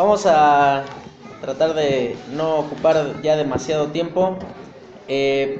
[0.00, 0.82] vamos a
[1.42, 4.38] tratar de no ocupar ya demasiado tiempo.
[5.08, 5.58] Eh,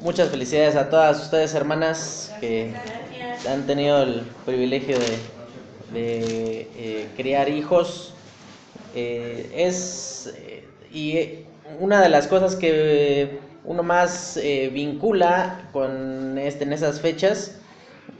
[0.00, 2.72] muchas felicidades a todas ustedes, hermanas, que
[3.48, 4.98] han tenido el privilegio
[5.92, 8.14] de, eh, criar hijos.
[8.96, 10.34] Eh, es
[10.92, 11.44] y
[11.78, 14.40] una de las cosas que uno más
[14.72, 17.59] vincula con este, en esas fechas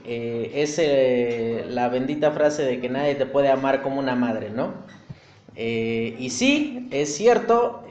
[0.05, 4.49] eh, es eh, la bendita frase de que nadie te puede amar como una madre,
[4.49, 4.73] ¿no?
[5.55, 7.83] Eh, y sí, es cierto,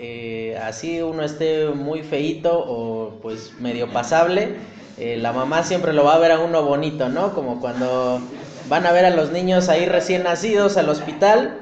[0.62, 4.56] así uno esté muy feito o pues medio pasable,
[4.98, 7.34] la mamá siempre lo va a ver a uno bonito, ¿no?
[7.34, 8.20] Como cuando
[8.68, 11.60] van a ver a los niños ahí recién nacidos al hospital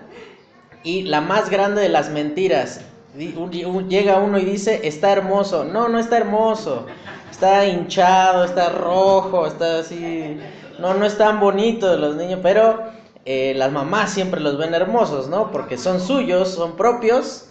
[0.84, 2.80] y la más grande de las mentiras,
[3.16, 6.86] llega uno y dice, está hermoso, no, no está hermoso,
[7.30, 10.38] está hinchado, está rojo, está así.
[10.78, 12.82] No, no es tan bonito de los niños, pero
[13.24, 15.50] eh, las mamás siempre los ven hermosos, ¿no?
[15.50, 17.48] Porque son suyos, son propios.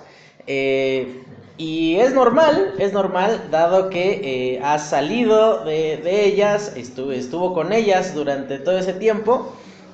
[0.48, 1.24] Eh,
[1.58, 7.74] y es normal, es normal, dado que eh, has salido de, ellas, estuvo, estuvo con
[7.74, 9.54] ellas durante todo ese tiempo.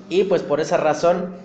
[0.10, 1.36] Y pues por esa razón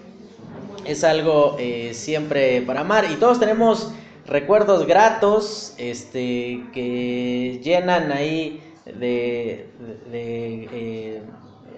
[0.84, 1.56] es algo
[1.92, 3.10] siempre para amar.
[3.10, 3.92] Y todos tenemos
[4.28, 9.66] recuerdos gratos este, que llenan ahí de,
[10.12, 11.22] eh,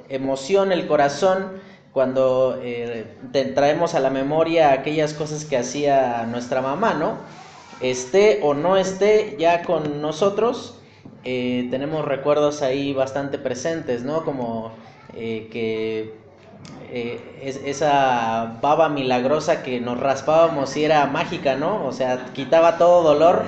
[0.08, 1.60] emoción el corazón
[1.92, 3.16] cuando eh,
[3.54, 7.18] traemos a la memoria aquellas cosas que hacía nuestra mamá, ¿no?
[7.80, 10.78] Esté o no esté ya con nosotros,
[11.24, 14.24] eh, tenemos recuerdos ahí bastante presentes, ¿no?
[14.24, 14.72] Como
[15.12, 16.19] que
[16.92, 21.86] eh, esa baba milagrosa que nos raspábamos y era mágica, ¿no?
[21.86, 23.44] O sea, quitaba todo dolor.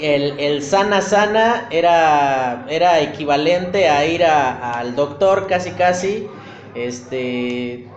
[0.00, 6.28] El, sana sana era, era equivalente a ir al doctor casi casi.
[6.74, 7.88] Este,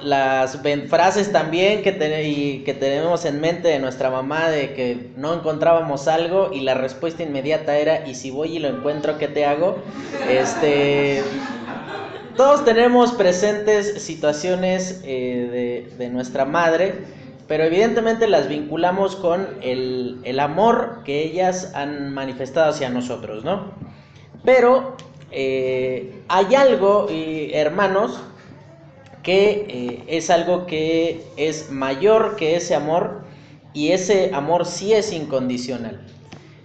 [0.00, 6.08] las frases también que, que tenemos en mente de nuestra mamá de que no encontrábamos
[6.08, 9.76] algo y la respuesta inmediata era y si voy y lo encuentro qué te hago
[10.28, 11.24] este
[12.38, 16.94] todos tenemos presentes situaciones eh, de, nuestra madre,
[17.48, 23.72] pero evidentemente las vinculamos con el, amor que ellas han manifestado hacia nosotros, ¿no?
[24.44, 24.96] Pero
[25.32, 28.20] eh, hay algo, hermanos,
[29.24, 33.24] que eh, es algo que es mayor que ese amor
[33.74, 36.06] y ese amor sí es incondicional.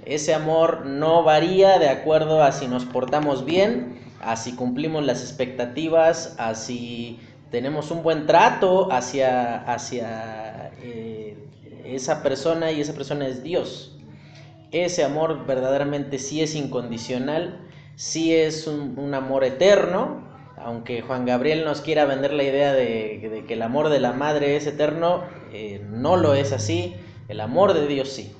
[0.06, 6.36] Ese amor no varía de acuerdo a si nos portamos bien así cumplimos las expectativas,
[6.38, 7.20] así
[7.52, 11.38] tenemos un buen trato hacia, hacia eh,
[11.86, 13.96] esa persona y esa persona es Dios.
[14.72, 17.60] Ese amor verdaderamente sí es incondicional,
[17.96, 23.54] sí es un, amor eterno, aunque Juan Gabriel nos quiera vender la idea de, que
[23.54, 26.96] el amor de la madre es eterno, eh, no lo es así,
[27.28, 28.32] el amor de Dios sí.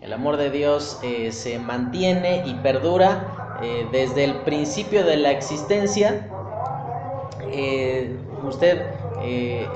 [0.00, 5.32] El amor de Dios eh, se mantiene y perdura eh, desde el principio de la
[5.32, 6.28] existencia,
[7.50, 8.86] eh, usted
[9.22, 9.66] eh,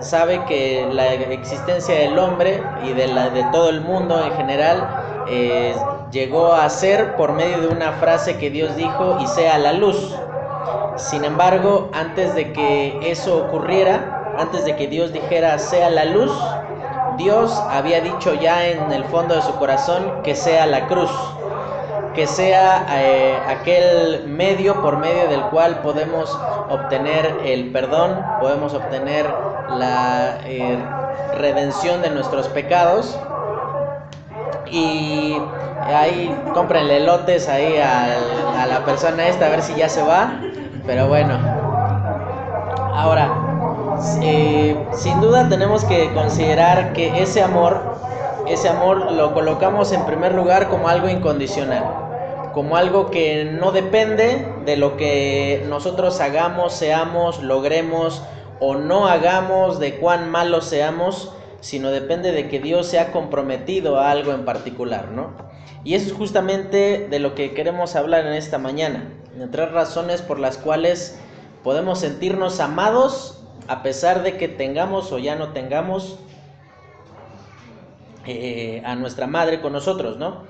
[0.00, 4.88] sabe que la existencia del hombre y de, la, de todo el mundo en general
[6.10, 10.14] llegó a ser por medio de una frase que Dios dijo y sea la luz.
[10.96, 16.32] Sin embargo, antes de que eso ocurriera, antes de que Dios dijera sea la luz,
[17.18, 21.10] Dios había dicho ya en el fondo de su corazón que sea la cruz
[22.18, 26.36] que sea eh, aquel medio por medio del cual podemos
[26.68, 29.24] obtener el perdón, podemos obtener
[29.70, 30.76] la eh,
[31.36, 33.16] redención de nuestros pecados.
[34.68, 35.40] Y
[35.86, 40.40] ahí comprenle lotes ahí a, la persona esta a ver si ya se va.
[40.88, 41.38] Pero bueno,
[42.96, 43.30] ahora,
[44.22, 47.80] eh, sin duda tenemos que considerar que ese amor,
[48.48, 52.07] ese amor lo colocamos en primer lugar como algo incondicional
[52.58, 58.20] como algo que no depende de lo que nosotros hagamos, seamos, logremos
[58.58, 64.00] o no hagamos, de cuán malos seamos, sino depende de que Dios se ha comprometido
[64.00, 65.34] a algo en particular, ¿no?
[65.84, 70.20] Y eso es justamente de lo que queremos hablar en esta mañana, de tres razones
[70.20, 71.16] por las cuales
[71.62, 76.18] podemos sentirnos amados a pesar de que tengamos o ya no tengamos
[78.26, 80.42] eh, a nuestra madre con nosotros, ¿no?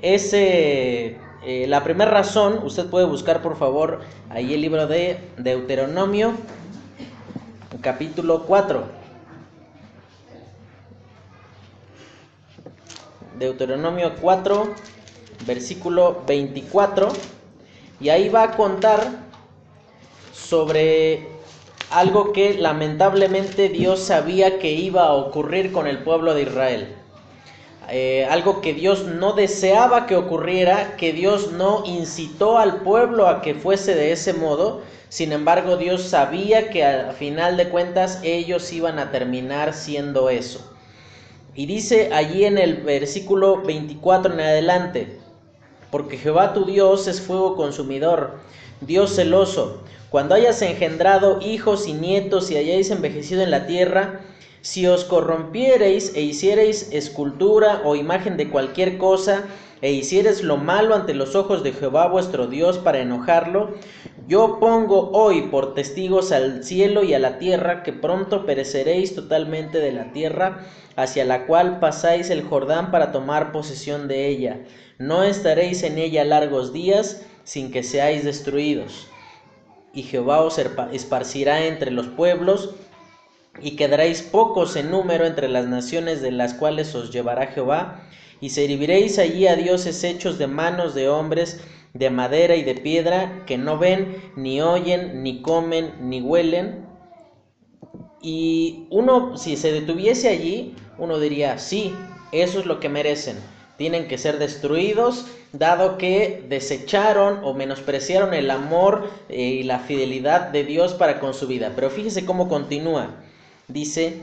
[0.00, 6.34] Ese eh, la primera razón, usted puede buscar por favor ahí el libro de Deuteronomio,
[7.80, 8.84] capítulo 4.
[13.38, 14.74] Deuteronomio 4,
[15.46, 17.08] versículo 24.
[18.00, 19.00] Y ahí va a contar
[20.34, 21.26] sobre
[21.90, 26.99] algo que lamentablemente Dios sabía que iba a ocurrir con el pueblo de Israel.
[27.92, 33.42] Eh, algo que Dios no deseaba que ocurriera, que Dios no incitó al pueblo a
[33.42, 34.82] que fuese de ese modo.
[35.08, 40.72] Sin embargo, Dios sabía que al final de cuentas ellos iban a terminar siendo eso.
[41.56, 45.18] Y dice allí en el versículo 24 en adelante,
[45.90, 48.38] porque Jehová tu Dios es fuego consumidor,
[48.80, 49.82] Dios celoso.
[50.10, 54.20] Cuando hayas engendrado hijos y nietos y hayáis envejecido en la tierra,
[54.62, 59.44] si os corrompiereis e hiciereis escultura o imagen de cualquier cosa,
[59.82, 63.74] e hiciereis lo malo ante los ojos de Jehová vuestro Dios para enojarlo,
[64.28, 69.78] yo pongo hoy por testigos al cielo y a la tierra que pronto pereceréis totalmente
[69.78, 70.66] de la tierra
[70.96, 74.60] hacia la cual pasáis el Jordán para tomar posesión de ella.
[74.98, 79.08] No estaréis en ella largos días sin que seáis destruidos.
[79.92, 80.60] Y Jehová os
[80.92, 82.74] esparcirá entre los pueblos,
[83.60, 88.02] y quedaréis pocos en número entre las naciones de las cuales os llevará Jehová,
[88.40, 91.60] y serviréis allí a dioses hechos de manos de hombres,
[91.92, 96.86] de madera y de piedra, que no ven, ni oyen, ni comen, ni huelen.
[98.22, 101.94] Y uno, si se detuviese allí, uno diría, sí,
[102.32, 103.36] eso es lo que merecen.
[103.76, 110.48] Tienen que ser destruidos, dado que desecharon o menospreciaron el amor eh, y la fidelidad
[110.48, 111.72] de Dios para con su vida.
[111.74, 113.16] Pero fíjese cómo continúa.
[113.72, 114.20] Dice,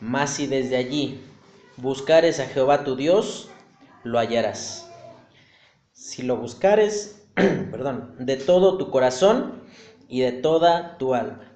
[0.00, 1.20] mas si desde allí
[1.76, 3.48] buscares a Jehová tu Dios,
[4.02, 4.90] lo hallarás.
[5.92, 9.62] Si lo buscares, perdón, de todo tu corazón
[10.08, 11.52] y de toda tu alma.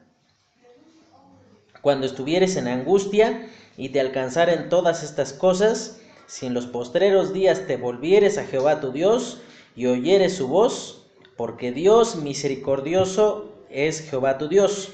[1.83, 7.67] Cuando estuvieres en angustia y te alcanzaren todas estas cosas, si en los postreros días
[7.67, 9.41] te volvieres a Jehová tu Dios
[9.75, 11.07] y oyeres su voz,
[11.37, 14.93] porque Dios misericordioso es Jehová tu Dios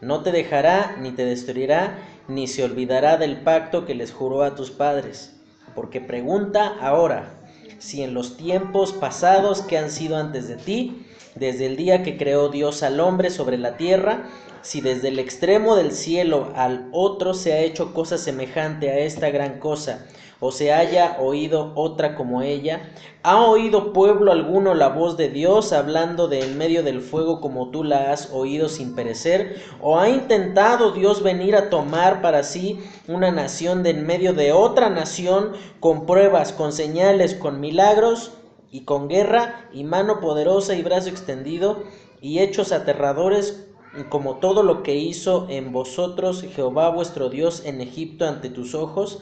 [0.00, 1.98] no te dejará ni te destruirá,
[2.28, 5.34] ni se olvidará del pacto que les juró a tus padres.
[5.74, 7.40] Porque pregunta ahora,
[7.78, 12.16] si en los tiempos pasados que han sido antes de ti, desde el día que
[12.16, 14.24] creó Dios al hombre sobre la tierra,
[14.62, 19.30] si desde el extremo del cielo al otro se ha hecho cosa semejante a esta
[19.30, 20.06] gran cosa,
[20.40, 22.90] o se haya oído otra como ella?
[23.22, 27.70] ¿Ha oído pueblo alguno la voz de Dios hablando de en medio del fuego como
[27.70, 29.62] tú la has oído sin perecer?
[29.80, 34.52] ¿O ha intentado Dios venir a tomar para sí una nación de en medio de
[34.52, 38.32] otra nación con pruebas, con señales, con milagros
[38.70, 41.82] y con guerra y mano poderosa y brazo extendido
[42.22, 43.66] y hechos aterradores
[44.08, 49.20] como todo lo que hizo en vosotros Jehová vuestro Dios en Egipto ante tus ojos?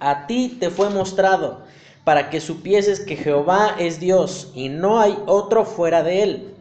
[0.00, 1.62] A ti te fue mostrado
[2.04, 6.54] para que supieses que Jehová es Dios y no hay otro fuera de él.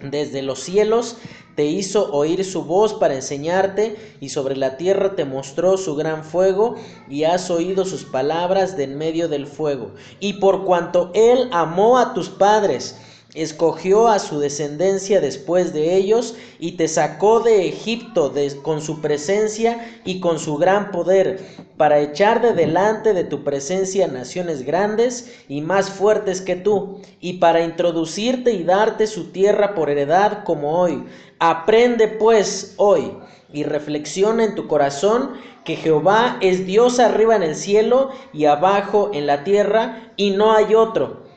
[0.00, 1.16] Desde los cielos
[1.56, 6.22] te hizo oír su voz para enseñarte y sobre la tierra te mostró su gran
[6.22, 6.76] fuego
[7.08, 9.90] y has oído sus palabras de en medio del fuego.
[10.20, 13.00] Y por cuanto él amó a tus padres,
[13.42, 18.32] escogió a su descendencia después de ellos y te sacó de Egipto
[18.62, 21.40] con su presencia y con su gran poder,
[21.76, 27.34] para echar de delante de tu presencia naciones grandes y más fuertes que tú, y
[27.34, 31.04] para introducirte y darte su tierra por heredad como hoy.
[31.38, 33.12] Aprende pues hoy
[33.52, 35.34] y reflexiona en tu corazón
[35.64, 40.52] que Jehová es Dios arriba en el cielo y abajo en la tierra, y no
[40.52, 41.27] hay otro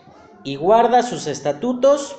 [0.44, 2.16] y guarda sus estatutos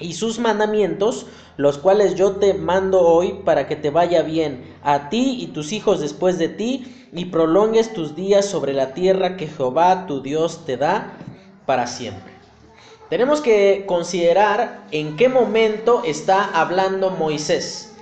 [0.00, 5.08] y sus mandamientos, los cuales yo te mando hoy para que te vaya bien a
[5.08, 9.46] ti y tus hijos después de ti, y prolongues tus días sobre la tierra que
[9.46, 11.16] Jehová tu Dios te da
[11.66, 12.32] para siempre.
[13.08, 17.94] Tenemos que considerar en qué momento está hablando Moisés.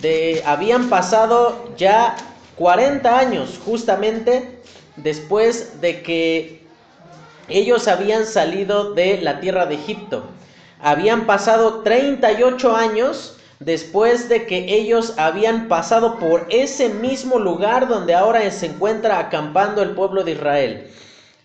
[0.00, 2.14] De, habían pasado ya
[2.56, 4.60] 40 años justamente
[4.96, 6.57] después de que
[7.48, 10.24] ellos habían salido de la tierra de Egipto.
[10.80, 18.14] Habían pasado 38 años después de que ellos habían pasado por ese mismo lugar donde
[18.14, 20.90] ahora se encuentra acampando el pueblo de Israel.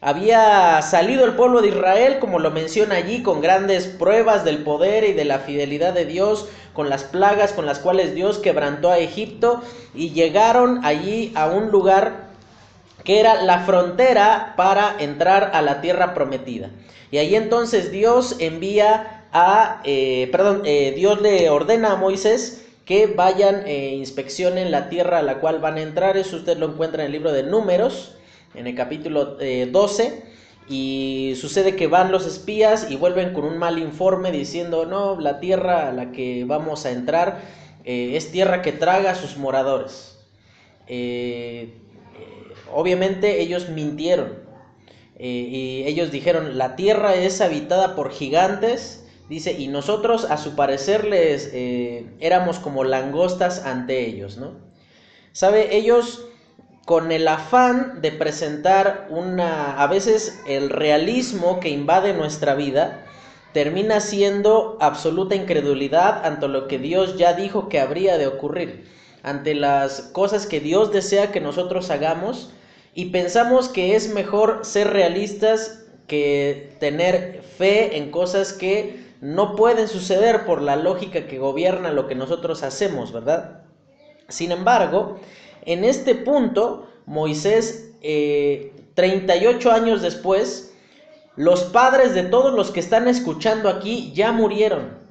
[0.02, 5.06] Había salido el pueblo de Israel, como lo menciona allí, con grandes pruebas del poder
[5.06, 9.00] y de la fidelidad de Dios, con las plagas con las cuales Dios quebrantó a
[9.00, 9.62] Egipto,
[9.96, 12.33] y llegaron allí a un lugar
[13.04, 16.70] que era la frontera para entrar a la tierra prometida.
[17.12, 23.08] Y ahí entonces Dios envía a, eh, perdón, eh, Dios le ordena a Moisés que
[23.08, 26.18] vayan e inspeccionen la tierra a la cual van a entrar.
[26.18, 28.16] Eso usted lo encuentra en el libro de Números,
[28.56, 29.38] en el capítulo
[29.72, 30.34] 12.
[30.70, 35.42] y sucede que van los espías y vuelven con un mal informe diciendo, no, la
[35.42, 37.42] tierra a la que vamos a entrar
[37.84, 40.14] es tierra que traga a sus moradores.
[40.88, 41.74] Eh,
[42.75, 44.44] obviamente ellos mintieron
[45.20, 51.06] y ellos dijeron, la tierra es habitada por gigantes, dice, y nosotros a su parecer
[51.06, 51.51] les
[52.20, 54.58] éramos como langostas ante ellos, ¿no?
[55.32, 55.75] ¿Sabe?
[55.77, 56.25] Ellos
[56.86, 63.06] con el afán de presentar una, a veces el realismo que invade nuestra vida,
[63.53, 68.89] termina siendo absoluta incredulidad ante lo que Dios ya dijo que habría de ocurrir,
[69.22, 72.51] ante las cosas que Dios desea que nosotros hagamos
[72.94, 79.88] y pensamos que es mejor ser realistas que tener fe en cosas que no pueden
[79.88, 83.64] suceder por la lógica que gobierna lo que nosotros hacemos, ¿verdad?
[84.28, 85.20] Sin embargo,
[85.64, 90.74] en este punto, Moisés, 38 eh, años después,
[91.36, 95.02] los padres de todos los que están escuchando aquí ya murieron.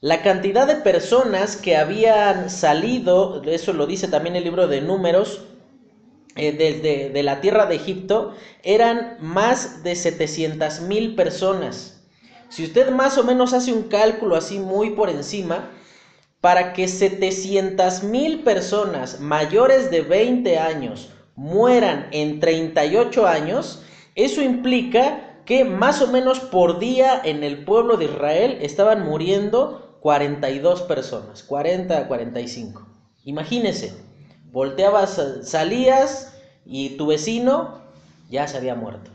[0.00, 5.44] La cantidad de personas que habían salido, eso lo dice también el libro de números,
[6.36, 12.02] eh, de, la tierra de Egipto, eran más de 700 mil personas.
[12.48, 15.70] Si usted más o menos hace un cálculo así muy por encima,
[16.40, 23.82] para que 700 mil personas mayores de 20 años mueran en 38 años,
[24.14, 29.98] eso implica que más o menos por día en el pueblo de Israel estaban muriendo
[30.00, 32.86] 42 personas, 40 a 45.
[33.24, 33.92] Imagínese,
[34.52, 36.34] volteabas, salías
[36.66, 37.80] y tu vecino
[38.30, 39.10] ya se había muerto.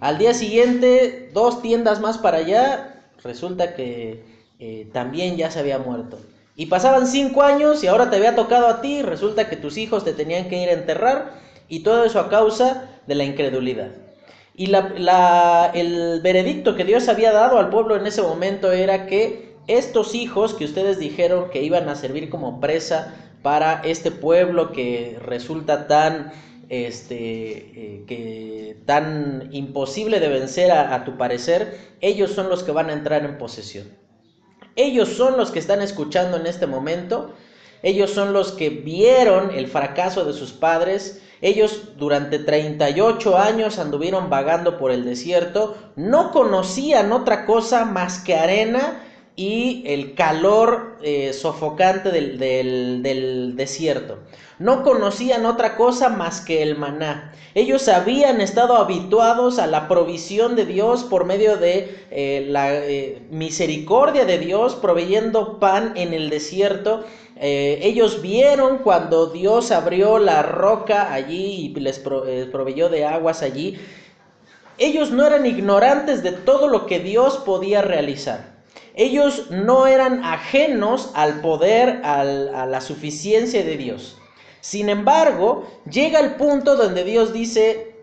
[0.00, 4.24] Al día siguiente, dos tiendas más para allá, resulta que
[4.58, 6.18] eh, también ya se había muerto.
[6.56, 10.04] Y pasaban cinco años y ahora te había tocado a ti, resulta que tus hijos
[10.04, 11.32] te tenían que ir a enterrar
[11.68, 13.90] y todo eso a causa de la incredulidad.
[14.54, 19.54] Y la, el veredicto que Dios había dado al pueblo en ese momento era que
[19.68, 25.18] estos hijos que ustedes dijeron que iban a servir como presa para este pueblo que
[25.22, 26.32] resulta tan
[26.68, 32.90] este, eh, que tan imposible de vencer a, tu parecer, ellos son los que van
[32.90, 33.88] a entrar en posesión.
[34.76, 37.34] Ellos son los que están escuchando en este momento.
[37.82, 41.20] Ellos son los que vieron el fracaso de sus padres.
[41.40, 45.76] Ellos durante 38 años anduvieron vagando por el desierto.
[45.96, 49.02] No conocían otra cosa más que arena
[49.36, 54.18] y el calor eh, sofocante del, del, desierto.
[54.58, 57.32] No conocían otra cosa más que el maná.
[57.54, 63.22] Ellos habían estado habituados a la provisión de Dios por medio de eh, la eh,
[63.30, 67.04] misericordia de Dios, proveyendo pan en el desierto.
[67.42, 73.78] ellos vieron cuando Dios abrió la roca allí y les proveyó de aguas allí.
[74.76, 78.49] Ellos no eran ignorantes de todo lo que Dios podía realizar.
[78.94, 84.16] Ellos no eran ajenos al poder, a la suficiencia de Dios.
[84.60, 87.96] Sin embargo, llega el punto donde Dios dice,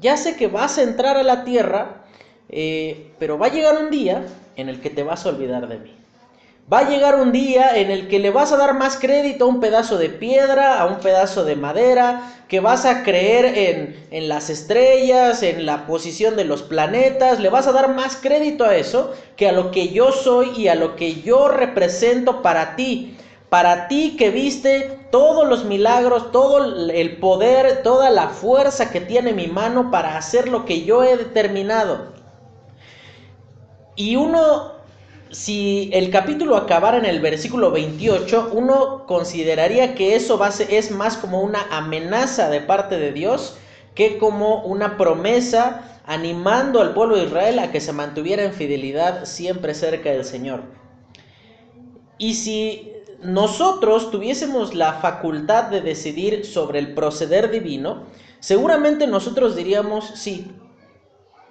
[0.00, 2.04] ya sé que vas a entrar a la tierra,
[2.48, 4.24] eh, pero va a llegar un día
[4.56, 6.03] en el que te vas a olvidar de mí.
[6.72, 9.48] Va a llegar un día en el que le vas a dar más crédito a
[9.48, 14.30] un pedazo de piedra, a un pedazo de madera, que vas a creer en, en,
[14.30, 18.76] las estrellas, en la posición de los planetas, le vas a dar más crédito a
[18.76, 23.18] eso que a lo que yo soy y a lo que yo represento para ti.
[23.50, 29.34] Para ti que viste todos los milagros, todo el poder, toda la fuerza que tiene
[29.34, 32.14] mi mano para hacer lo que yo he determinado.
[33.96, 34.73] Y uno
[35.30, 41.40] si el capítulo acabara en el versículo 28, uno consideraría que eso es más como
[41.40, 43.56] una amenaza de parte de Dios
[43.94, 49.24] que como una promesa animando al pueblo de Israel a que se mantuviera en fidelidad
[49.24, 50.62] siempre cerca del Señor.
[52.18, 58.04] Y si nosotros tuviésemos la facultad de decidir sobre el proceder divino,
[58.40, 60.52] seguramente nosotros diríamos, sí,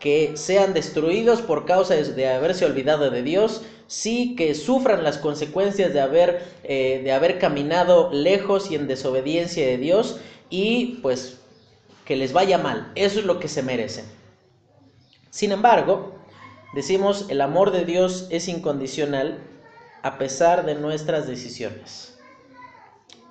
[0.04, 5.94] que sean destruidos por causa de haberse olvidado de Dios, sí que sufran las consecuencias
[5.94, 10.20] de haber, eh, de haber caminado lejos y en desobediencia de Dios
[10.50, 11.40] y pues
[12.04, 12.92] que les vaya mal.
[12.96, 14.04] Eso es lo que se merecen.
[15.30, 16.20] Sin embargo,
[16.76, 19.40] decimos el amor de Dios es incondicional
[20.02, 22.20] a pesar de nuestras decisiones.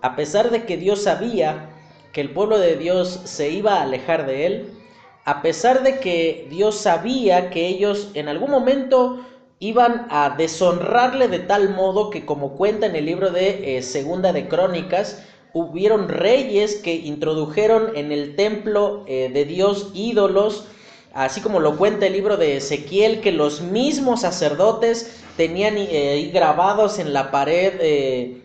[0.00, 1.68] A pesar de que Dios sabía
[2.14, 4.81] que el pueblo de Dios se iba a alejar de él,
[5.24, 9.24] a pesar de que Dios sabía que ellos en algún momento
[9.60, 14.32] iban a deshonrarle de tal modo que como cuenta en el libro de eh, Segunda
[14.32, 20.66] de Crónicas, hubieron reyes que introdujeron en el templo eh, de Dios ídolos
[21.14, 26.98] así como lo cuenta el libro de Ezequiel, que los mismos sacerdotes tenían eh, grabados
[26.98, 28.41] en la pared eh,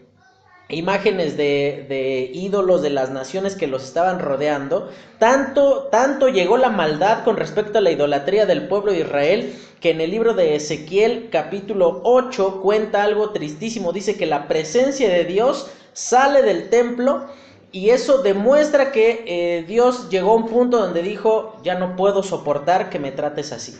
[0.70, 7.24] imágenes de, ídolos de las naciones que los estaban rodeando, tanto, tanto llegó la maldad
[7.24, 11.30] con respecto a la idolatría del pueblo de Israel, que en el libro de Ezequiel
[11.32, 17.28] capítulo 8 cuenta algo tristísimo, dice que la presencia de Dios sale del templo
[17.72, 22.24] y eso demuestra que eh, Dios llegó a un punto donde dijo, ya no puedo
[22.24, 23.78] soportar que me trates así.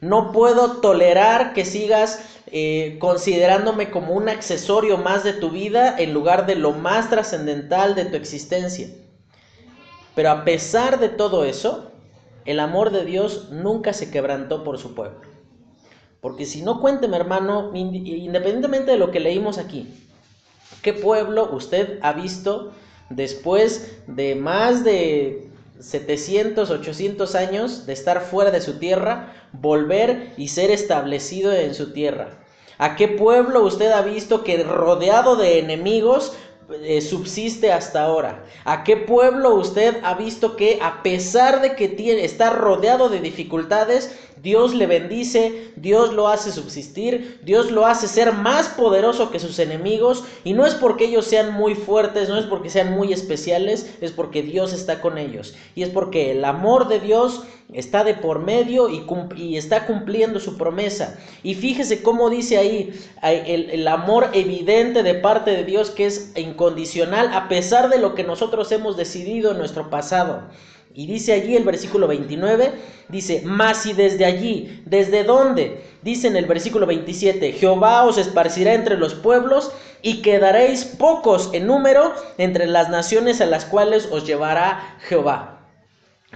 [0.00, 6.14] No puedo tolerar que sigas eh, considerándome como un accesorio más de tu vida en
[6.14, 8.88] lugar de lo más trascendental de tu existencia.
[10.14, 11.92] Pero a pesar de todo eso,
[12.44, 15.20] el amor de Dios nunca se quebrantó por su pueblo.
[16.20, 19.86] Porque si no cuénteme, hermano, independientemente de lo que leímos aquí,
[20.82, 22.72] ¿qué pueblo usted ha visto
[23.10, 25.47] después de más de
[25.80, 31.92] 700, 800 años de estar fuera de su tierra, volver y ser establecido en su
[31.92, 32.38] tierra.
[32.78, 36.32] ¿A qué pueblo usted ha visto que rodeado de enemigos
[36.82, 38.44] eh, subsiste hasta ahora?
[38.64, 43.20] ¿A qué pueblo usted ha visto que a pesar de que tiene, está rodeado de
[43.20, 49.40] dificultades, Dios le bendice, Dios lo hace subsistir, Dios lo hace ser más poderoso que
[49.40, 53.12] sus enemigos y no es porque ellos sean muy fuertes, no es porque sean muy
[53.12, 57.42] especiales, es porque Dios está con ellos y es porque el amor de Dios
[57.72, 61.18] está de por medio y, está cumpliendo su promesa.
[61.42, 66.32] Y fíjese cómo dice ahí el, el amor evidente de parte de Dios que es
[66.36, 70.42] incondicional a pesar de lo que nosotros hemos decidido en nuestro pasado.
[70.98, 72.72] Y dice allí el versículo 29,
[73.08, 75.80] dice, mas y desde allí, ¿desde dónde?
[76.02, 79.70] Dice en el versículo 27, Jehová os esparcirá entre los pueblos
[80.02, 85.68] y quedaréis pocos en número entre las naciones a las cuales os llevará Jehová.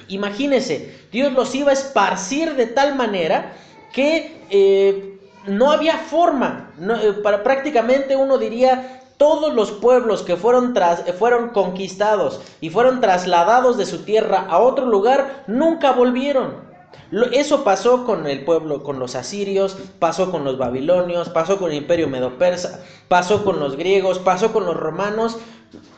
[0.07, 3.55] Imagínese, Dios los iba a esparcir de tal manera
[3.93, 10.75] que eh, no había forma, eh, para, prácticamente uno diría todos los pueblos que fueron,
[10.75, 16.57] tras, fueron conquistados y fueron trasladados de su tierra a otro lugar, nunca volvieron.
[17.31, 21.77] Eso pasó con el pueblo, con los asirios, pasó con los babilonios, pasó con el
[21.77, 25.39] imperio medo-persa, pasó con los griegos, pasó con los romanos.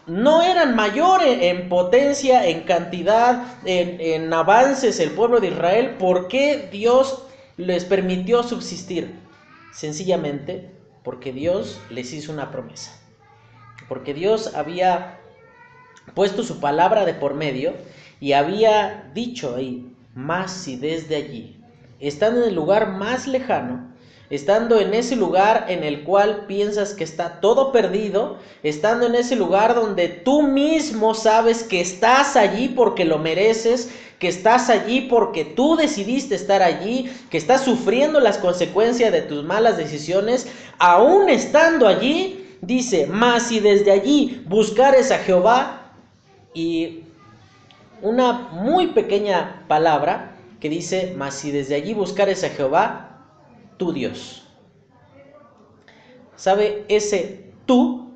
[0.06, 5.96] No eran mayores en potencia, en cantidad, en, en avances el pueblo de Israel.
[5.98, 7.22] ¿Por qué Dios
[7.56, 9.18] les permitió subsistir?
[9.72, 13.00] Sencillamente porque Dios les hizo una promesa
[13.94, 15.20] porque Dios había
[16.14, 17.74] puesto su palabra de por medio
[18.18, 21.62] y había dicho ahí, más si desde allí,
[22.00, 23.94] estando en el lugar más lejano,
[24.30, 29.36] estando en ese lugar en el cual piensas que está todo perdido, estando en ese
[29.36, 35.44] lugar donde tú mismo sabes que estás allí porque lo mereces, que estás allí porque
[35.44, 40.48] tú decidiste estar allí, que estás sufriendo las consecuencias de tus malas decisiones,
[40.80, 45.92] aún estando allí, dice, mas si desde allí buscares a Jehová,
[46.54, 47.04] y
[48.00, 53.26] una muy pequeña palabra que dice, mas si desde allí buscares a Jehová,
[53.76, 54.46] tu Dios.
[56.36, 56.84] ¿Sabe?
[56.88, 58.12] Ese tú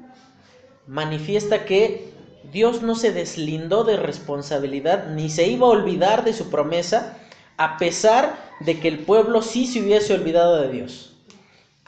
[0.87, 2.13] manifiesta que
[2.53, 7.19] Dios no se deslindó de responsabilidad ni se iba a olvidar de su promesa,
[7.57, 11.08] a pesar de que el pueblo sí se hubiese olvidado de Dios.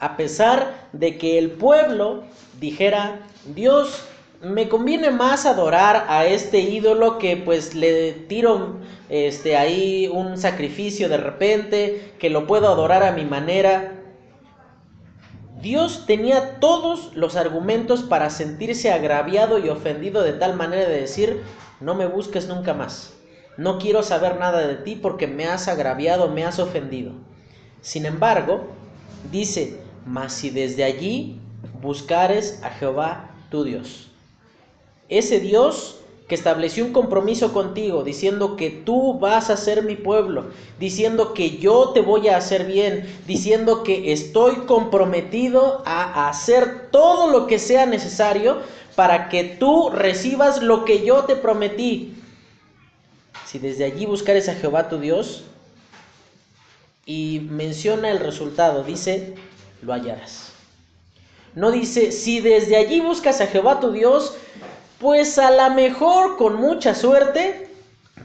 [0.01, 2.23] A pesar de que el pueblo
[2.59, 4.03] dijera, Dios,
[4.41, 8.77] me conviene más adorar a este ídolo que pues le tiro
[9.09, 13.91] este ahí un sacrificio de repente, que lo puedo adorar a mi manera.
[15.61, 21.43] Dios tenía todos los argumentos para sentirse agraviado y ofendido de tal manera de decir,
[21.79, 23.13] no me busques nunca más.
[23.55, 27.11] No quiero saber nada de ti porque me has agraviado, me has ofendido.
[27.81, 28.65] Sin embargo,
[29.31, 31.39] dice, mas si desde allí
[31.81, 34.09] buscares a Jehová tu Dios.
[35.09, 40.45] Ese Dios que estableció un compromiso contigo, diciendo que tú vas a ser mi pueblo,
[40.79, 47.29] diciendo que yo te voy a hacer bien, diciendo que estoy comprometido a hacer todo
[47.29, 48.59] lo que sea necesario
[48.95, 52.15] para que tú recibas lo que yo te prometí.
[53.45, 55.43] Si desde allí buscares a Jehová tu Dios,
[57.05, 59.33] y menciona el resultado, dice,
[59.81, 60.51] lo hallarás.
[61.53, 64.35] No dice, si desde allí buscas a Jehová tu Dios,
[64.99, 67.69] pues a lo mejor con mucha suerte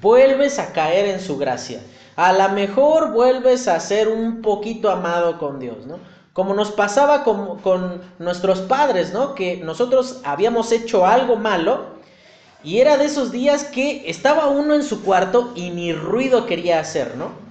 [0.01, 1.81] vuelves a caer en su gracia.
[2.15, 5.99] A lo mejor vuelves a ser un poquito amado con Dios, ¿no?
[6.33, 9.35] Como nos pasaba con, con nuestros padres, ¿no?
[9.35, 11.97] Que nosotros habíamos hecho algo malo
[12.63, 16.79] y era de esos días que estaba uno en su cuarto y ni ruido quería
[16.79, 17.46] hacer, ¿no?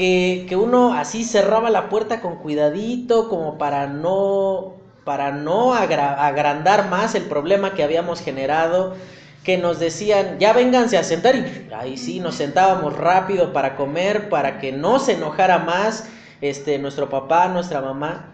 [0.00, 7.14] Que, uno así cerraba la puerta con cuidadito, como para no, para no agrandar más
[7.14, 8.96] el problema que habíamos generado,
[9.44, 14.30] que nos decían, ya vénganse a sentar, y ahí sí, nos sentábamos rápido para comer,
[14.30, 16.08] para que no se enojara más
[16.40, 18.32] este, nuestro papá, nuestra mamá.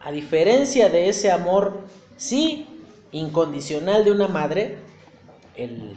[0.00, 1.80] A diferencia de ese amor,
[2.16, 2.68] sí,
[3.10, 4.78] incondicional de una madre,
[5.56, 5.96] el,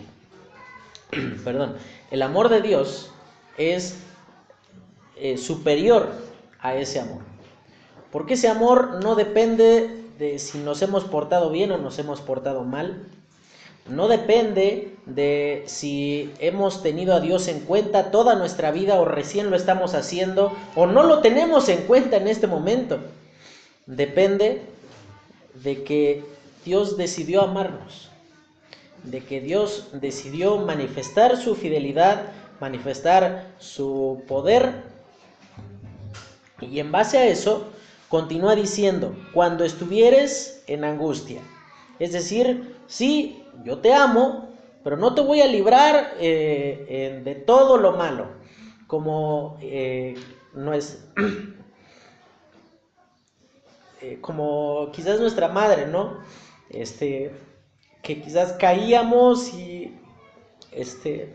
[1.43, 1.75] perdón,
[2.09, 3.11] el amor de Dios
[3.55, 4.08] es
[5.19, 6.09] eh, superior
[6.59, 7.21] a ese amor.
[8.11, 12.63] Porque ese amor no depende de si nos hemos portado bien o nos hemos portado
[12.63, 13.07] mal.
[13.87, 19.49] No depende de si hemos tenido a Dios en cuenta toda nuestra vida o recién
[19.49, 22.99] lo estamos haciendo o no lo tenemos en cuenta en este momento.
[23.85, 24.61] Depende
[25.63, 26.23] de que
[26.65, 28.09] Dios decidió amarnos,
[29.03, 32.27] de que Dios decidió manifestar su fidelidad,
[32.59, 34.83] manifestar su poder.
[36.61, 37.71] Y en base a eso,
[38.09, 41.41] continúa diciendo, cuando estuvieres en angustia.
[41.99, 44.49] Es decir, sí, yo te amo,
[44.83, 48.27] pero no te voy a librar eh, de todo lo malo,
[48.87, 50.15] como eh,
[50.53, 51.05] no es...
[54.01, 56.19] Eh, como quizás nuestra madre, ¿no?
[56.69, 57.33] Este,
[58.01, 59.93] que quizás caíamos y,
[60.71, 61.33] este,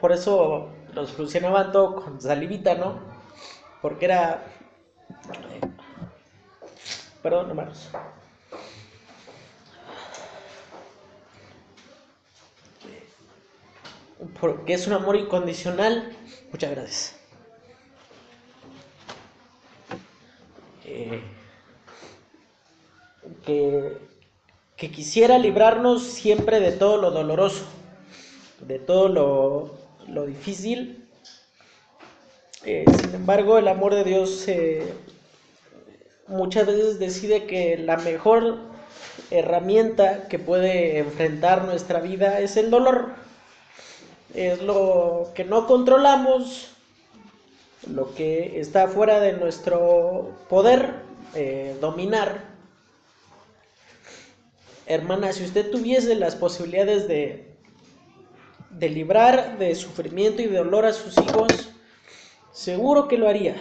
[0.00, 3.00] por eso los solucionaban todo con salivita, ¿no?
[3.80, 4.44] Porque era,
[7.22, 7.90] perdón, hermanos.
[14.40, 16.16] Porque es un amor incondicional.
[16.50, 17.16] Muchas gracias.
[20.84, 21.22] Eh,
[23.44, 23.98] que,
[24.76, 27.64] quisiera librarnos siempre de todo lo doloroso,
[28.60, 29.81] de todo lo,
[30.26, 31.06] difícil.
[32.64, 34.92] Eh, sin embargo, el amor de Dios eh,
[36.28, 38.58] muchas veces decide que la mejor
[39.30, 43.10] herramienta que puede enfrentar nuestra vida es el dolor.
[44.34, 46.70] Es lo que no controlamos,
[47.90, 50.94] lo que está fuera de nuestro poder
[51.34, 52.44] eh, dominar.
[54.86, 57.51] Hermana, si usted tuviese las posibilidades de,
[58.72, 61.70] de librar de sufrimiento y de dolor a sus hijos,
[62.52, 63.56] seguro que lo haría.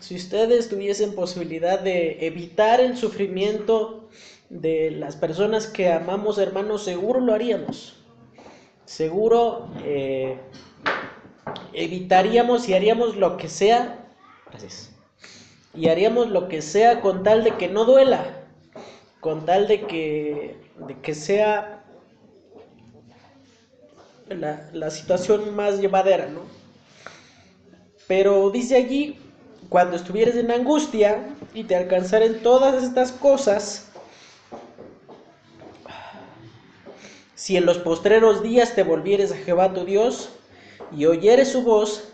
[0.00, 4.08] Si ustedes tuviesen posibilidad de evitar el sufrimiento
[4.48, 7.96] de las personas que amamos, hermanos, seguro lo haríamos.
[8.84, 10.38] Seguro eh,
[11.72, 14.06] evitaríamos y haríamos lo que sea,
[15.74, 18.44] y haríamos lo que sea con tal de que no duela,
[19.20, 21.75] con tal de que, de que sea
[24.28, 26.42] la, situación más llevadera, ¿no?
[28.06, 29.18] Pero dice allí,
[29.68, 33.90] cuando estuvieres en angustia y te alcanzaren todas estas cosas,
[37.34, 40.30] si en los postreros días te volvieres a Jehová tu Dios,
[40.96, 42.12] y oyeres su voz,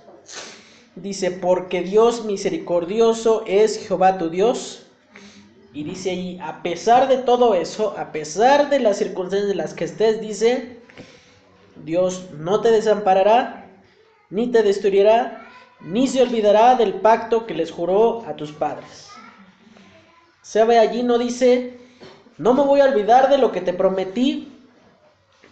[0.96, 4.86] dice, porque Dios misericordioso es Jehová tu Dios.
[5.74, 9.74] Y dice ahí, a pesar de todo eso, a pesar de las circunstancias en las
[9.74, 10.81] que estés, dice,
[11.76, 13.70] Dios no te desamparará,
[14.30, 15.46] ni te destruirá,
[15.80, 19.10] ni se olvidará del pacto que les juró a tus padres.
[20.54, 21.78] ve allí no dice,
[22.38, 24.48] no me voy a olvidar de lo que te prometí,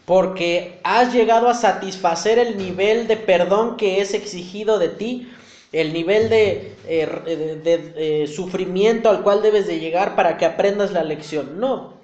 [0.04, 5.30] porque has llegado a satisfacer el nivel de perdón que es exigido de ti,
[5.72, 11.60] el nivel de, eh, sufrimiento al cual debes de llegar para que aprendas la lección.
[11.60, 11.99] No,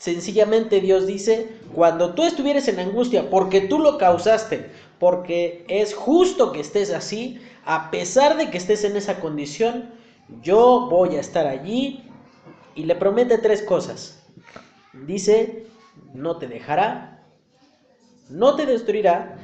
[0.00, 6.52] sencillamente Dios dice, cuando tú estuvieres en angustia, porque tú lo causaste, porque es justo
[6.52, 9.90] que estés así, a pesar de que estés en esa condición,
[10.42, 12.02] yo voy a estar allí
[12.74, 14.26] y le promete tres cosas.
[15.06, 15.66] Dice,
[16.14, 17.22] no te dejará,
[18.30, 19.36] no te destruirá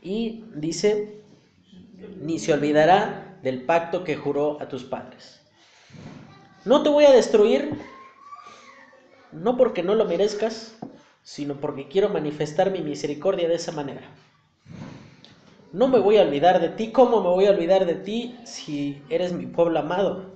[0.00, 1.24] y dice,
[2.20, 5.40] ni se olvidará del pacto que juró a tus padres.
[6.64, 7.76] No te voy a destruir,
[9.32, 10.78] no porque no lo merezcas,
[11.22, 14.02] sino porque quiero manifestar mi misericordia de esa manera.
[15.72, 19.02] No me voy a olvidar de ti, ¿cómo me voy a olvidar de ti si
[19.08, 20.34] eres mi pueblo amado?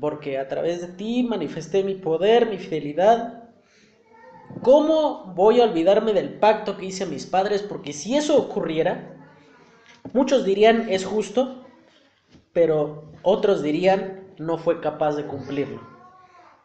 [0.00, 3.40] Porque a través de ti manifesté mi poder, mi fidelidad,
[4.62, 7.62] ¿Cómo voy a olvidarme del pacto que hice a mis padres?
[7.62, 9.16] Porque si eso ocurriera,
[10.12, 11.64] muchos dirían es justo,
[12.52, 15.89] pero otros dirían no fue capaz de cumplirlo.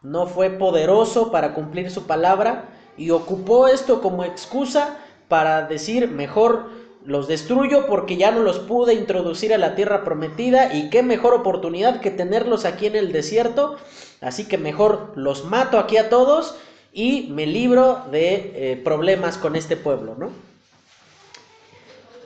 [0.06, 6.70] No fue poderoso para cumplir su palabra y ocupó esto como excusa para decir, mejor
[7.04, 11.34] los destruyo porque ya no los pude introducir a la tierra prometida y qué mejor
[11.34, 13.78] oportunidad que tenerlos aquí en el desierto.
[14.20, 16.54] Así que mejor los mato aquí a todos
[16.92, 20.30] y me libro de eh, problemas con este pueblo, ¿no?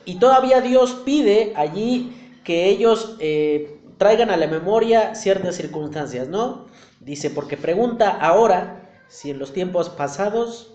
[0.04, 6.68] Y todavía Dios pide allí que ellos eh, traigan a la memoria ciertas circunstancias, ¿no?
[7.00, 10.74] Dice, porque pregunta ahora si en los tiempos pasados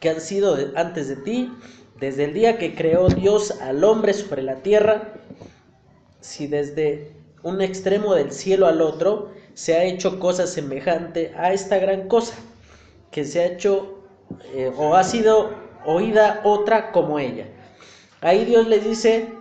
[0.00, 1.52] que han sido antes de ti,
[1.98, 5.14] desde el día que creó Dios al hombre sobre la tierra,
[6.20, 11.78] si desde un extremo del cielo al otro se ha hecho cosa semejante a esta
[11.78, 12.34] gran cosa,
[13.10, 14.04] que se ha hecho
[14.54, 15.50] eh, o ha sido
[15.84, 17.48] oída otra como ella.
[18.20, 19.32] Ahí Dios les dice,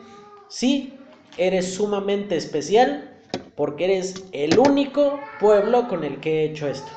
[0.50, 0.98] sí,
[1.38, 3.17] eres sumamente especial
[3.58, 6.92] porque eres el único pueblo con el que he hecho esto.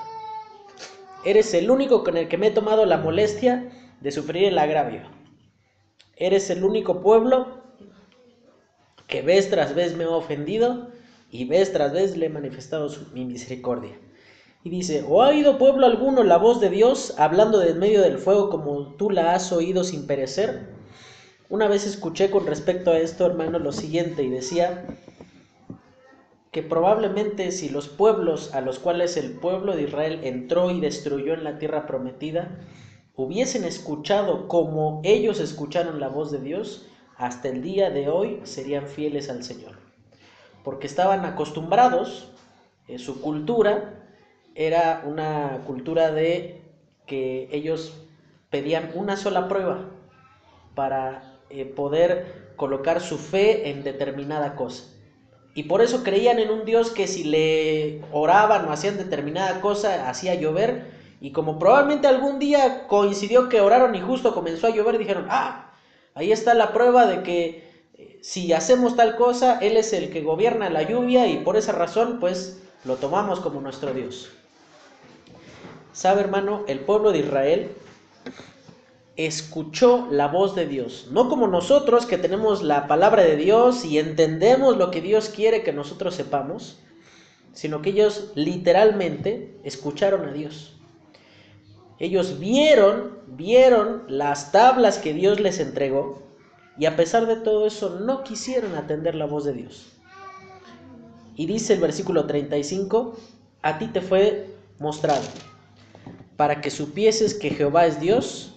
[1.25, 3.71] Eres el único con el que me he tomado la molestia
[4.03, 5.01] de sufrir el agravio.
[6.17, 7.63] Eres el único pueblo
[9.07, 10.91] que vez tras vez me ha ofendido
[11.31, 13.99] y vez tras vez le he manifestado mi misericordia.
[14.63, 18.03] Y dice, ¿o ha oído pueblo alguno la voz de Dios hablando de en medio
[18.03, 20.69] del fuego como tú la has oído sin perecer?
[21.49, 24.85] Una vez escuché con respecto a esto, hermano, lo siguiente y decía
[26.51, 31.35] que probablemente si los pueblos a los cuales el pueblo de Israel entró y destruyó
[31.35, 32.59] en la tierra prometida,
[33.15, 38.87] hubiesen escuchado como ellos escucharon la voz de Dios, hasta el día de hoy serían
[38.87, 39.77] fieles al Señor.
[40.65, 42.33] Porque estaban acostumbrados,
[42.89, 44.09] en su cultura
[44.55, 46.63] era una cultura de
[47.07, 47.95] que ellos
[48.51, 49.91] pedían una sola prueba
[50.75, 54.85] para eh, poder colocar su fe en determinada cosa.
[55.55, 60.09] Y por eso creían en un Dios que si le oraban o hacían determinada cosa,
[60.09, 64.97] hacía llover y como probablemente algún día coincidió que oraron y justo comenzó a llover,
[64.97, 65.73] dijeron, ah,
[66.15, 70.23] ahí está la prueba de que eh, si hacemos tal cosa, Él es el que
[70.23, 74.31] gobierna la lluvia y por esa razón pues lo tomamos como nuestro Dios.
[75.93, 76.65] ¿Sabe hermano?
[76.69, 77.73] El pueblo de Israel
[79.27, 83.99] escuchó la voz de Dios, no como nosotros que tenemos la palabra de Dios y
[83.99, 86.79] entendemos lo que Dios quiere que nosotros sepamos,
[87.53, 90.77] sino que ellos literalmente escucharon a Dios.
[91.99, 96.23] Ellos vieron, vieron las tablas que Dios les entregó
[96.79, 99.93] y a pesar de todo eso no quisieron atender la voz de Dios.
[101.37, 103.17] Y dice el versículo 35,
[103.63, 105.25] a ti te fue mostrado,
[106.37, 108.50] para que supieses que Jehová es Dios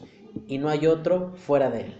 [0.47, 1.97] y no hay otro fuera de él.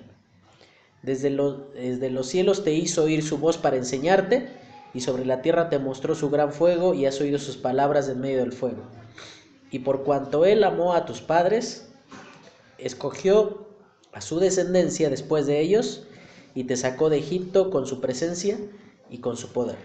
[1.02, 1.36] Desde,
[1.74, 4.48] desde los cielos te hizo oír su voz para enseñarte,
[4.94, 8.20] y sobre la tierra te mostró su gran fuego, y has oído sus palabras en
[8.20, 8.84] medio del fuego.
[9.72, 11.90] Y por cuanto él amó a tus padres,
[12.78, 13.68] escogió
[14.14, 16.08] a su descendencia después de ellos
[16.54, 18.58] y te sacó de Egipto con su presencia
[19.10, 19.78] y con su poder,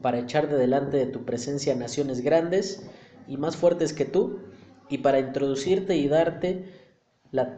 [0.00, 2.86] para echar de delante de tu presencia naciones grandes
[3.28, 4.38] y más fuertes que tú,
[4.88, 6.75] y para introducirte y darte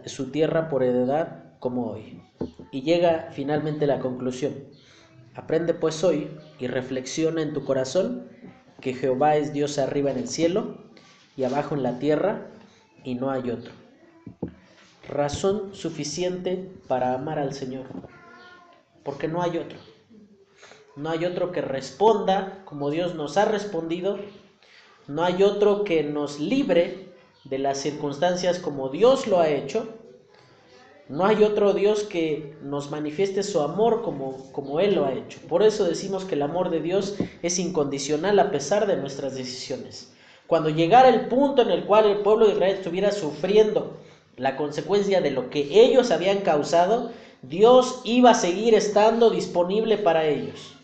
[0.07, 2.23] su tierra por heredad como hoy.
[2.71, 4.55] Y llega finalmente la conclusión.
[5.35, 8.29] Aprende pues hoy y reflexiona en tu corazón
[8.81, 10.79] que Jehová es Dios arriba en el cielo
[11.37, 12.49] y abajo en la tierra
[13.05, 13.73] y no hay otro.
[15.09, 17.87] Razón suficiente para amar al Señor,
[19.05, 19.79] porque no hay otro.
[20.97, 24.19] No hay otro que responda como Dios nos ha respondido.
[25.07, 27.08] No hay otro que nos libre
[27.49, 29.89] de las circunstancias como Dios lo ha hecho.
[31.09, 35.41] No hay otro Dios que nos manifieste su amor como, como Él lo ha hecho.
[35.49, 40.13] Por eso decimos que el amor de Dios es incondicional a pesar de nuestras decisiones.
[40.47, 43.97] Cuando llegara el punto en el cual el pueblo de Israel estuviera sufriendo
[44.37, 47.11] la consecuencia de lo que ellos habían causado,
[47.43, 50.75] Dios iba a seguir estando disponible para ellos.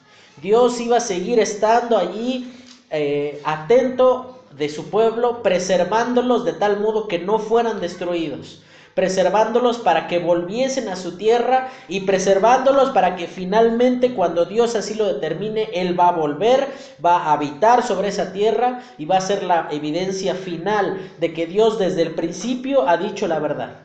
[0.40, 2.52] Dios iba a seguir estando allí
[2.90, 8.62] eh, atento de su pueblo, preservándolos de tal modo que no fueran destruidos
[8.94, 14.94] preservándolos para que volviesen a su tierra y preservándolos para que finalmente cuando Dios así
[14.94, 16.68] lo determine, Él va a volver,
[17.04, 21.46] va a habitar sobre esa tierra y va a ser la evidencia final de que
[21.46, 23.80] Dios desde el principio ha dicho la verdad.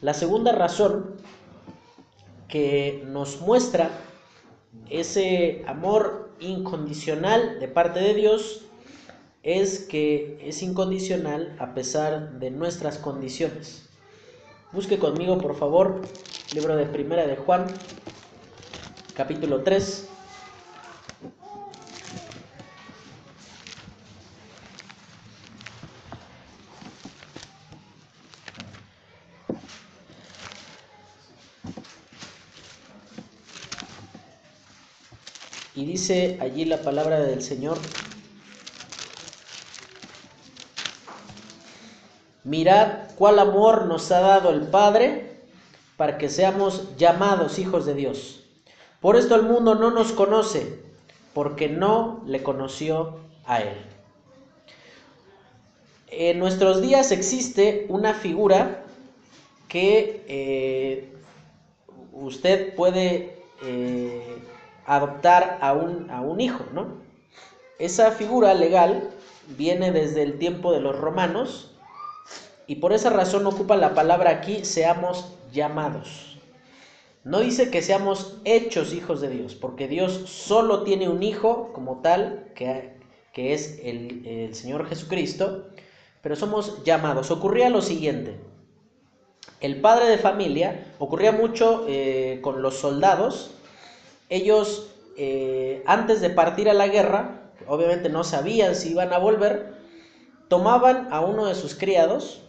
[0.00, 1.14] La segunda razón
[2.48, 3.90] que nos muestra
[4.90, 8.62] ese amor incondicional de parte de Dios
[9.42, 13.88] es que es incondicional a pesar de nuestras condiciones.
[14.72, 16.02] Busque conmigo, por favor,
[16.54, 17.66] libro de Primera de Juan,
[19.14, 20.08] capítulo 3.
[35.96, 37.78] Dice allí la palabra del Señor.
[42.44, 45.40] Mirad cuál amor nos ha dado el Padre
[45.96, 48.44] para que seamos llamados hijos de Dios.
[49.00, 50.82] Por esto el mundo no nos conoce,
[51.32, 53.78] porque no le conoció a Él.
[56.08, 58.84] En nuestros días existe una figura
[59.66, 61.10] que eh,
[62.12, 64.42] usted puede eh,
[64.86, 67.04] adoptar a un, a un hijo, ¿no?
[67.78, 69.10] Esa figura legal
[69.48, 71.76] viene desde el tiempo de los romanos
[72.66, 76.38] y por esa razón ocupa la palabra aquí, seamos llamados.
[77.22, 82.00] No dice que seamos hechos hijos de Dios, porque Dios solo tiene un hijo como
[82.00, 82.94] tal, que,
[83.32, 85.66] que es el, el Señor Jesucristo,
[86.22, 87.30] pero somos llamados.
[87.30, 88.38] Ocurría lo siguiente.
[89.60, 93.55] El padre de familia, ocurría mucho eh, con los soldados,
[94.28, 99.74] ellos eh, antes de partir a la guerra, obviamente no sabían si iban a volver,
[100.48, 102.42] tomaban a uno de sus criados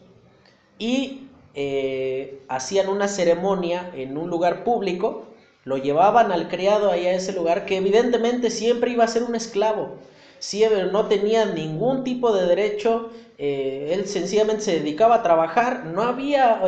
[0.77, 5.27] y eh, hacían una ceremonia en un lugar público,
[5.63, 9.35] lo llevaban al criado ahí a ese lugar, que evidentemente siempre iba a ser un
[9.35, 9.95] esclavo,
[10.39, 16.03] siempre no tenía ningún tipo de derecho, eh, él sencillamente se dedicaba a trabajar, no
[16.03, 16.61] había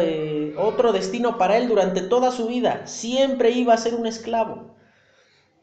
[0.57, 4.78] otro destino para él durante toda su vida, siempre iba a ser un esclavo.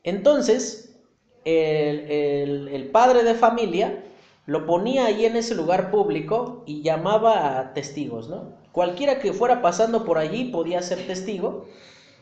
[0.07, 0.97] Entonces,
[1.45, 4.05] el, padre de familia
[4.47, 8.55] lo ponía ahí en ese lugar público y llamaba a testigos, ¿no?
[8.71, 11.67] Cualquiera que fuera pasando por allí podía ser testigo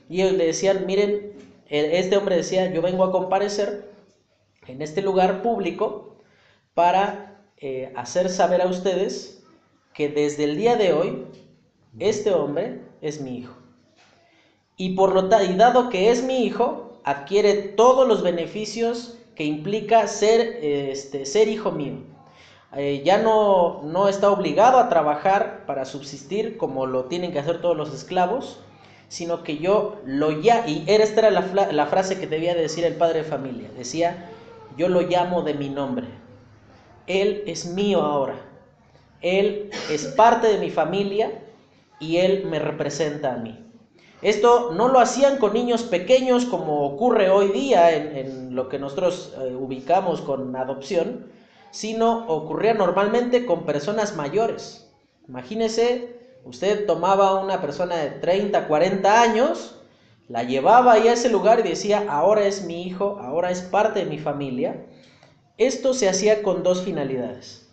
[0.08, 1.34] y le decían, miren,
[1.68, 3.90] e, este hombre decía, yo vengo a comparecer
[4.66, 6.16] en este lugar público
[6.72, 9.42] para eh, hacer saber a ustedes
[9.92, 11.26] que desde el día de hoy
[11.98, 13.54] este hombre es mi hijo.
[14.78, 19.44] Y por lo tanto, y dado que es mi hijo, adquiere todos los beneficios que
[19.44, 21.98] implica ser, este, ser hijo mío.
[22.76, 27.60] Eh, ya no, no está obligado a trabajar para subsistir como lo tienen que hacer
[27.60, 28.60] todos los esclavos,
[29.08, 32.96] sino que yo lo ya, y esta era la, la frase que debía decir el
[32.96, 34.28] padre de familia, decía,
[34.76, 36.08] yo lo llamo de mi nombre,
[37.06, 38.34] él es mío ahora,
[39.20, 41.30] él es parte de mi familia
[42.00, 43.64] y él me representa a mí.
[44.24, 49.34] Esto no lo hacían con niños pequeños como ocurre hoy día en, lo que nosotros
[49.38, 51.26] eh, ubicamos con adopción,
[51.70, 54.90] sino ocurría normalmente con personas mayores.
[55.28, 59.78] Imagínese, usted tomaba a una persona de 30, 40 años,
[60.30, 63.98] la llevaba ahí a ese lugar y decía, ahora es mi hijo, ahora es parte
[63.98, 64.86] de mi familia.
[65.58, 67.68] Esto se hacía con dos finalidades.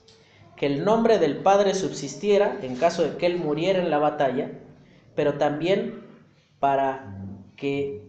[0.58, 4.52] Que el nombre del padre subsistiera en caso de que él muriera en la batalla,
[5.16, 6.11] pero también
[6.62, 7.18] para
[7.58, 8.08] que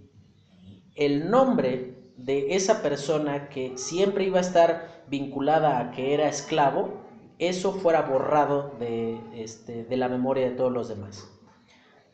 [0.94, 7.00] el nombre de esa persona que siempre iba a estar vinculada a que era esclavo,
[7.38, 11.26] eso fuera borrado de, este, de la memoria de todos los demás.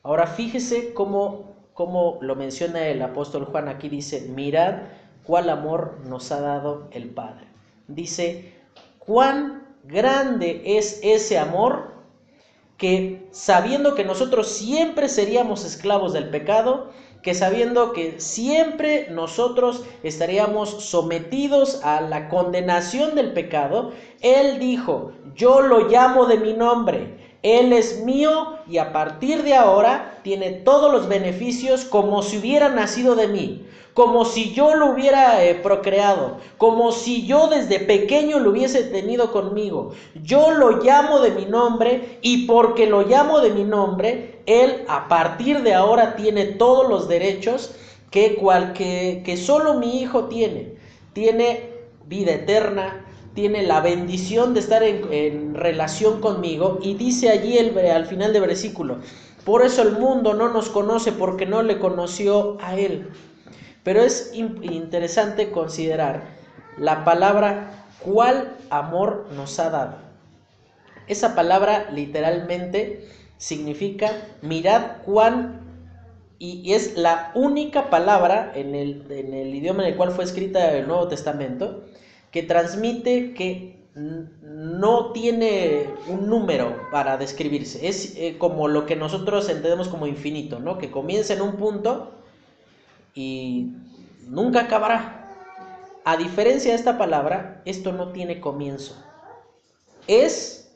[0.04, 4.82] Ahora fíjese cómo, cómo lo menciona el apóstol Juan aquí, dice, mirad
[5.24, 7.48] cuál amor nos ha dado el Padre.
[7.88, 8.54] Dice,
[9.00, 11.97] cuán grande es ese amor
[12.78, 16.90] que sabiendo que nosotros siempre seríamos esclavos del pecado,
[17.22, 25.60] que sabiendo que siempre nosotros estaríamos sometidos a la condenación del pecado, Él dijo, yo
[25.60, 30.92] lo llamo de mi nombre, Él es mío y a partir de ahora tiene todos
[30.92, 33.67] los beneficios como si hubiera nacido de mí
[33.98, 39.32] como si yo lo hubiera eh, procreado, como si yo desde pequeño lo hubiese tenido
[39.32, 39.90] conmigo.
[40.22, 45.08] Yo lo llamo de mi nombre y porque lo llamo de mi nombre, Él a
[45.08, 47.74] partir de ahora tiene todos los derechos
[48.12, 50.76] que, cual, que, solo mi hijo tiene.
[51.12, 51.68] Tiene
[52.06, 58.32] vida eterna, tiene la bendición de estar en, relación conmigo y dice allí al final
[58.32, 58.98] del versículo,
[59.44, 63.08] por eso el mundo no nos conoce porque no le conoció a Él.
[63.82, 66.22] Pero es interesante considerar
[66.76, 69.96] la palabra cuál amor nos ha dado.
[71.06, 73.08] Esa palabra literalmente
[73.38, 74.12] significa
[74.42, 75.68] mirad cuán
[76.38, 80.72] y, es la única palabra en el, en el, idioma en el cual fue escrita
[80.76, 81.84] el Nuevo Testamento
[82.30, 87.88] que transmite que no tiene un número para describirse.
[87.88, 90.78] Es eh, como lo que nosotros entendemos como infinito, ¿no?
[90.78, 92.12] Que comienza en un punto
[93.18, 93.74] y
[94.28, 95.34] nunca acabará.
[96.04, 98.94] A diferencia de esta palabra, esto no tiene comienzo.
[100.06, 100.72] Es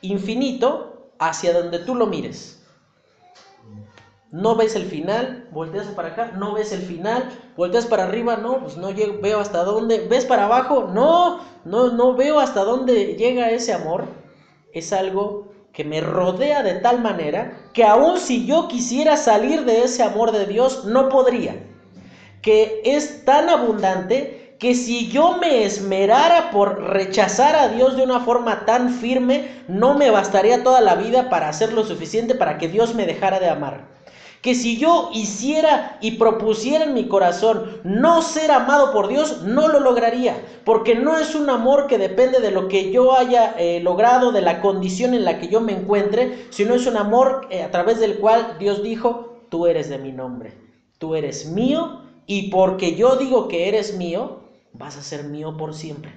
[0.00, 2.56] infinito hacia donde tú lo mires.
[4.32, 8.60] no ves el final, volteas para acá, no ves el final, volteas para arriba, no,
[8.60, 13.16] pues no llego, veo hasta dónde, ves para abajo, no, no, no veo hasta dónde
[13.16, 14.04] llega ese amor,
[14.72, 19.84] es algo que me rodea de tal manera que aun si yo quisiera salir de
[19.84, 21.56] ese amor de Dios, no podría,
[22.42, 28.20] que es tan abundante que si yo me esmerara por rechazar a Dios de una
[28.20, 32.68] forma tan firme, no me bastaría toda la vida para hacer lo suficiente para que
[32.68, 33.88] Dios me dejara de amar
[34.42, 39.68] que si yo hiciera y propusiera en mi corazón no ser amado por Dios, no
[39.68, 43.80] lo lograría, porque no es un amor que depende de lo que yo haya eh,
[43.80, 47.62] logrado, de la condición en la que yo me encuentre, sino es un amor eh,
[47.62, 50.54] a través del cual Dios dijo, tú eres de mi nombre,
[50.98, 54.40] tú eres mío, y porque yo digo que eres mío,
[54.72, 56.12] vas a ser mío por siempre.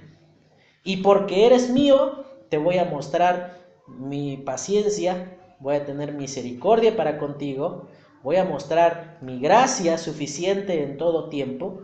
[0.82, 7.18] Y porque eres mío, te voy a mostrar mi paciencia, voy a tener misericordia para
[7.18, 7.88] contigo,
[8.24, 11.82] voy a mostrar mi gracia suficiente en todo tiempo,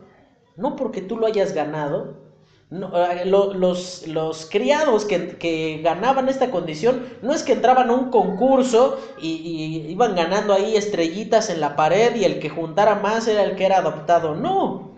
[0.56, 2.28] no porque tú lo hayas ganado.
[2.72, 8.98] Eh, los, los, criados que, ganaban esta condición no es que entraban a un concurso
[9.20, 13.42] y, y iban ganando ahí estrellitas en la pared y el que juntara más era
[13.42, 14.94] el que era adoptado, no.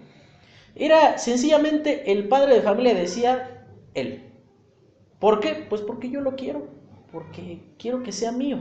[0.76, 4.30] Era sencillamente el padre de familia decía él.
[5.18, 5.66] ¿Por qué?
[5.68, 6.68] Pues porque yo lo quiero,
[7.10, 8.58] porque quiero que sea mío.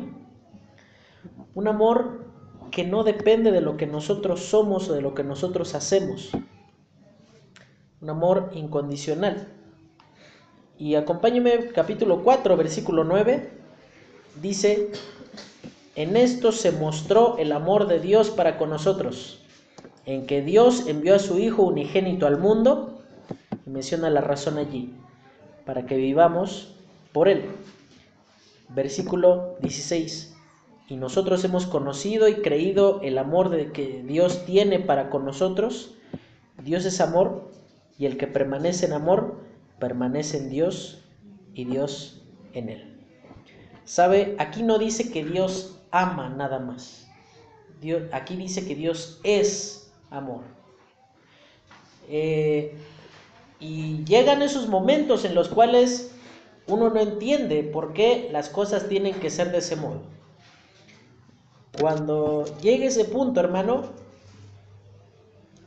[1.54, 2.31] Un amor
[2.72, 6.32] que no depende de lo que nosotros somos o de lo que nosotros hacemos.
[8.01, 9.49] Un amor incondicional.
[10.78, 13.51] Y acompáñeme, capítulo 4, versículo 9,
[14.41, 14.89] dice,
[15.95, 19.43] en esto se mostró el amor de Dios para con nosotros,
[20.05, 23.03] en que Dios envió a su Hijo unigénito al mundo,
[23.67, 24.95] y menciona la razón allí,
[25.65, 26.74] para que vivamos
[27.11, 27.45] por Él.
[28.69, 30.31] Versículo 16
[30.92, 35.94] y nosotros hemos conocido y creído el amor de que Dios tiene para con nosotros.
[36.62, 37.50] Dios es amor
[37.98, 39.39] y el que permanece en amor
[39.80, 41.02] permanece en Dios
[41.54, 42.22] y Dios
[42.52, 43.00] en él.
[43.86, 44.36] ¿Sabe?
[44.38, 47.08] Aquí no dice que Dios ama nada más.
[48.12, 50.42] Aquí dice que Dios es amor.
[52.10, 52.76] Eh,
[53.62, 56.14] y llegan esos momentos en los cuales
[56.68, 60.20] uno no entiende por qué las cosas tienen que ser de ese modo.
[61.80, 63.84] Cuando llegue ese punto, hermano,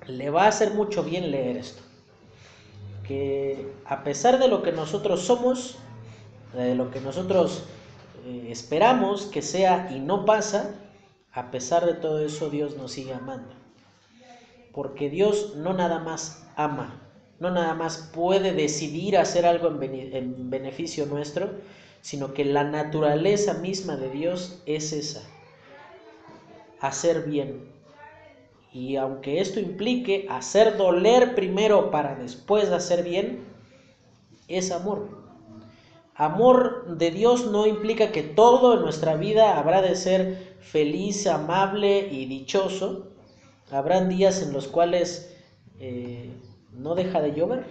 [0.06, 1.82] le va a hacer mucho bien leer esto.
[3.06, 5.76] Que a pesar de lo que nosotros somos,
[6.52, 7.64] de lo que nosotros
[8.26, 10.74] eh, esperamos que sea y no pasa,
[11.32, 13.54] a pesar de todo eso Dios nos sigue amando.
[14.72, 17.00] Porque Dios no nada más ama,
[17.40, 21.50] no nada más puede decidir hacer algo en beneficio nuestro,
[22.02, 25.22] sino que la naturaleza misma de Dios es esa
[26.86, 27.72] hacer bien.
[28.72, 33.44] Y aunque esto implique hacer doler primero para después hacer bien,
[34.48, 35.08] es amor.
[36.16, 42.08] Amor de Dios no implica que todo en nuestra vida habrá de ser feliz, amable
[42.08, 43.08] y dichoso.
[43.70, 45.34] Habrán días en los cuales
[45.80, 46.30] eh,
[46.72, 47.64] no deja de llover,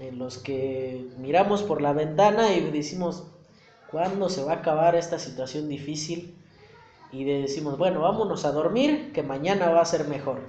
[0.00, 3.24] en los que miramos por la ventana y decimos,
[3.90, 6.34] ¿cuándo se va a acabar esta situación difícil?
[7.16, 10.40] Y decimos, bueno, vámonos a dormir, que mañana va a ser mejor.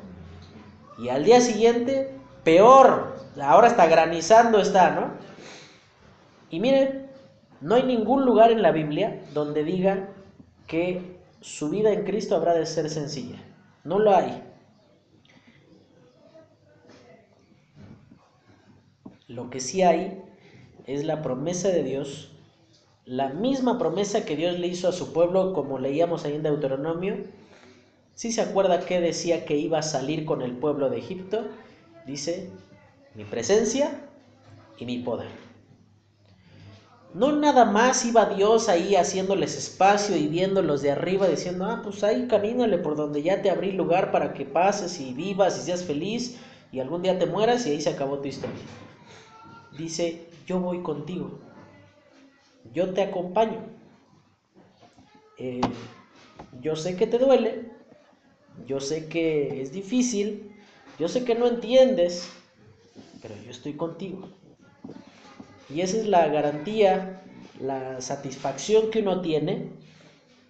[0.97, 2.11] Y al día siguiente,
[2.43, 5.11] peor, ahora está granizando está, ¿no?
[6.49, 7.09] Y miren,
[7.61, 10.09] no hay ningún lugar en la Biblia donde diga
[10.67, 13.37] que su vida en Cristo habrá de ser sencilla.
[13.83, 14.43] No lo hay.
[19.27, 20.21] Lo que sí hay
[20.85, 22.36] es la promesa de Dios
[23.07, 27.15] la misma promesa que Dios le hizo a su pueblo, como leíamos ahí en Deuteronomio.
[28.15, 31.45] Si se acuerda que decía que iba a salir con el pueblo de Egipto,
[32.05, 32.49] dice,
[33.15, 34.01] mi presencia
[34.77, 35.29] y mi poder.
[37.13, 42.03] No nada más iba Dios ahí haciéndoles espacio y viéndolos de arriba diciendo, ah, pues
[42.03, 45.85] ahí camínale por donde ya te abrí lugar para que pases y vivas y seas
[45.85, 46.37] feliz
[46.73, 48.57] y algún día te mueras y ahí se acabó tu historia.
[49.77, 51.46] Dice, yo voy contigo
[52.73, 53.65] yo te acompaño.
[55.37, 55.61] Eh,
[56.61, 57.71] yo sé que te duele,
[58.65, 60.55] yo sé que es difícil,
[60.99, 62.29] yo sé que no entiendes,
[63.21, 64.29] pero yo estoy contigo.
[65.69, 67.21] Y esa es la garantía,
[67.59, 69.71] la satisfacción que uno tiene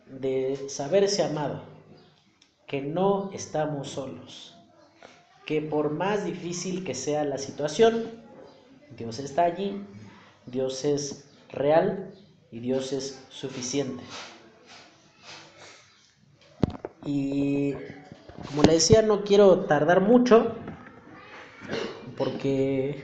[0.05, 1.63] de saberse amado,
[2.65, 4.55] que no estamos solos,
[5.45, 8.25] que por más difícil que sea la situación,
[8.95, 9.83] Dios está allí,
[10.45, 12.13] Dios es real
[12.51, 14.03] y Dios es suficiente.
[17.05, 17.73] Y
[18.47, 20.55] como le decía, no quiero tardar mucho
[22.17, 23.03] porque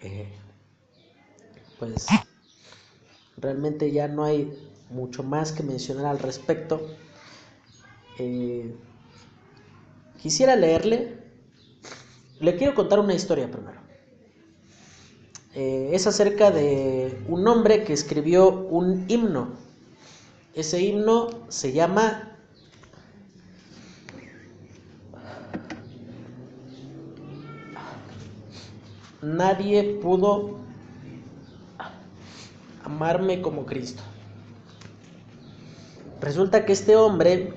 [0.00, 0.32] eh,
[1.78, 2.06] pues
[3.36, 4.52] realmente ya no hay
[4.90, 6.80] mucho más que mencionar al respecto.
[8.18, 8.74] Eh,
[10.20, 11.18] quisiera leerle,
[12.40, 13.85] le quiero contar una historia primero.
[15.58, 19.48] Eh, es acerca de un hombre que escribió un himno.
[20.52, 22.36] Ese himno se llama
[29.22, 30.58] Nadie pudo
[32.84, 34.02] amarme como Cristo.
[36.20, 37.54] Resulta que este hombre,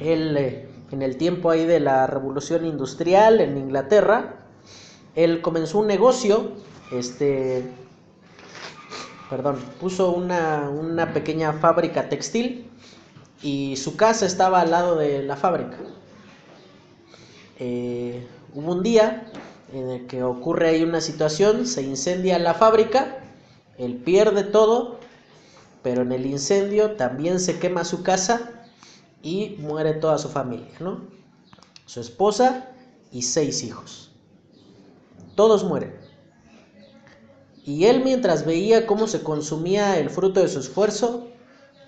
[0.00, 4.36] él eh, en el tiempo ahí de la revolución industrial en Inglaterra,
[5.14, 6.52] él comenzó un negocio,
[6.90, 7.64] este,
[9.30, 12.70] perdón, puso una, una pequeña fábrica textil
[13.42, 15.78] y su casa estaba al lado de la fábrica.
[17.58, 19.30] Eh, hubo un día
[19.72, 23.18] en el que ocurre ahí una situación, se incendia la fábrica,
[23.76, 24.98] él pierde todo,
[25.82, 28.64] pero en el incendio también se quema su casa
[29.22, 31.02] y muere toda su familia, ¿no?
[31.86, 32.70] Su esposa
[33.12, 34.10] y seis hijos.
[35.34, 35.97] Todos mueren.
[37.68, 41.28] Y él mientras veía cómo se consumía el fruto de su esfuerzo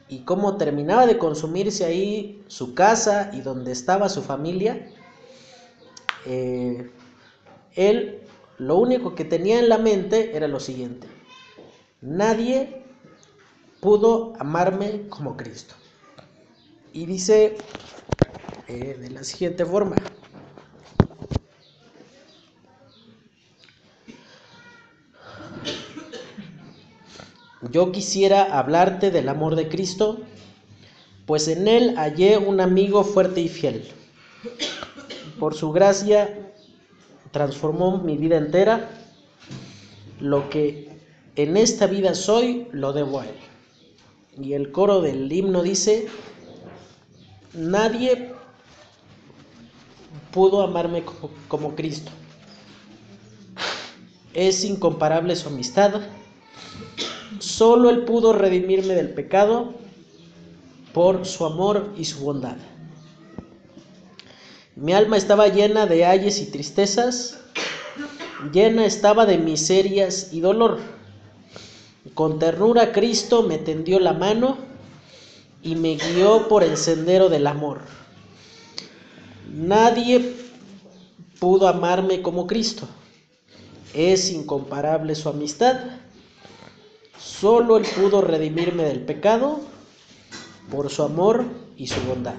[0.08, 4.90] y cómo terminaba de consumirse ahí su casa y donde estaba su familia,
[6.26, 6.90] eh,
[7.76, 8.20] él
[8.58, 11.06] lo único que tenía en la mente era lo siguiente.
[12.02, 12.84] Nadie
[13.80, 15.76] pudo amarme como Cristo.
[16.92, 17.56] Y dice
[18.68, 19.96] eh, de la siguiente forma.
[27.70, 30.18] Yo quisiera hablarte del amor de Cristo,
[31.26, 33.88] pues en Él hallé un amigo fuerte y fiel.
[35.38, 36.52] Por su gracia
[37.30, 38.90] transformó mi vida entera.
[40.18, 40.90] Lo que
[41.36, 43.36] en esta vida soy, lo debo a Él.
[44.42, 46.08] Y el coro del himno dice,
[47.52, 48.32] nadie
[50.32, 51.04] pudo amarme
[51.48, 52.10] como, Cristo.
[54.34, 56.02] Es incomparable su amistad.
[57.40, 59.72] Solo Él pudo redimirme del pecado
[60.92, 62.56] por su amor y su bondad.
[64.76, 67.38] Mi alma estaba llena de ayes y tristezas,
[68.52, 70.78] llena estaba de miserias y dolor.
[72.14, 74.58] Con ternura Cristo me tendió la mano
[75.62, 77.80] y me guió por el sendero del amor.
[79.50, 80.34] Nadie
[81.38, 82.86] pudo amarme como Cristo.
[83.94, 85.78] Es incomparable su amistad.
[87.20, 89.60] Solo Él pudo redimirme del pecado
[90.70, 91.44] por su amor
[91.76, 92.34] y su bondad.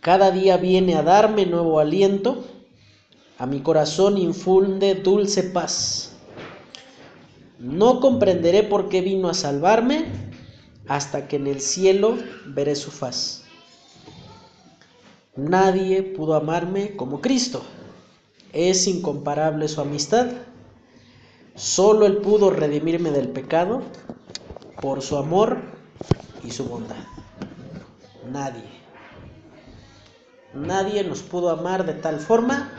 [0.00, 2.44] Cada día viene a darme nuevo aliento,
[3.36, 6.16] a mi corazón infunde dulce paz.
[7.58, 10.06] No comprenderé por qué vino a salvarme
[10.86, 12.16] hasta que en el cielo
[12.46, 13.44] veré su faz.
[15.36, 17.62] Nadie pudo amarme como Cristo.
[18.52, 20.28] Es incomparable su amistad.
[21.58, 23.82] Solo Él pudo redimirme del pecado
[24.80, 25.58] por su amor
[26.44, 27.04] y su bondad.
[28.30, 28.62] Nadie.
[30.54, 32.70] Nadie nos pudo amar de tal forma,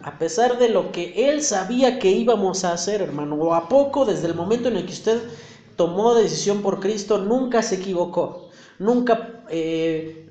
[0.00, 3.34] a pesar de lo que Él sabía que íbamos a hacer, hermano.
[3.34, 5.20] O a poco, desde el momento en el que usted
[5.74, 8.48] tomó decisión por Cristo, nunca se equivocó,
[8.78, 10.29] nunca eh,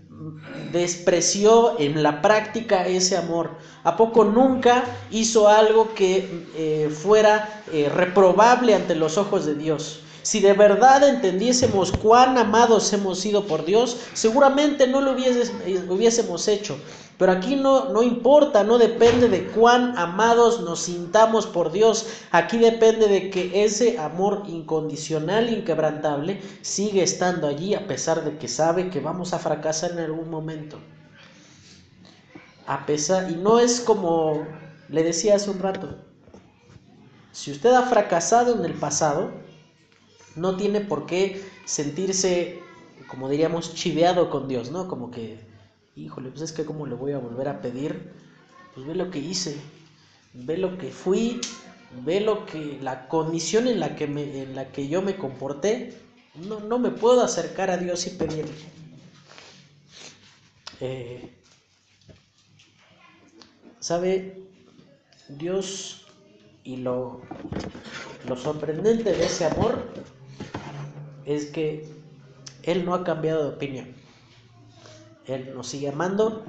[0.72, 3.52] despreció en la práctica ese amor.
[3.84, 10.02] ¿A poco nunca hizo algo que eh, fuera eh, reprobable ante los ojos de Dios?
[10.22, 16.78] Si de verdad entendiésemos cuán amados hemos sido por Dios, seguramente no lo hubiésemos hecho.
[17.20, 22.08] Pero aquí no, no importa, no depende de cuán amados nos sintamos por Dios.
[22.32, 28.48] Aquí depende de que ese amor incondicional, inquebrantable, sigue estando allí a pesar de que
[28.48, 30.80] sabe que vamos a fracasar en algún momento.
[32.66, 34.48] A pesar, y no es como
[34.88, 35.98] le decía hace un rato,
[37.34, 39.32] si usted ha fracasado en el pasado,
[40.38, 42.62] no tiene por qué sentirse,
[43.10, 44.88] como diríamos, chiveado con Dios, ¿no?
[44.88, 45.49] Como que,
[46.06, 48.12] híjole, pues es que cómo le voy a volver a pedir,
[48.74, 49.58] pues ve lo que hice,
[50.34, 51.41] ve lo que fui,
[52.06, 55.97] ve lo que, la condición en la que, me, en la que yo me comporté,
[56.36, 58.54] no, no me puedo acercar a Dios y pedirle.
[60.82, 61.30] Eh,
[63.80, 64.43] ¿Sabe?
[65.28, 66.06] Dios
[66.64, 67.22] y lo,
[68.28, 69.84] lo sorprendente de ese amor
[71.26, 71.88] es que
[72.64, 73.99] Él no ha cambiado de opinión.
[75.26, 76.44] Él nos sigue amando,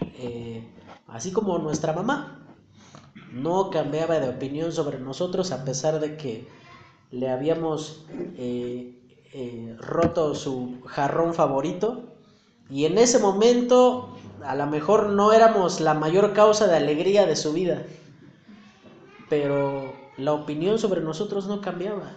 [0.00, 0.68] eh,
[1.08, 2.44] así como nuestra mamá
[3.34, 6.48] no cambiaba de opinión sobre nosotros a pesar de que
[7.10, 8.06] le habíamos
[8.36, 9.00] eh,
[9.32, 12.14] eh, roto su jarrón favorito
[12.70, 17.36] y en ese momento a lo mejor no éramos la mayor causa de alegría de
[17.36, 17.84] su vida,
[19.28, 22.12] pero la opinión sobre nosotros no cambiaba,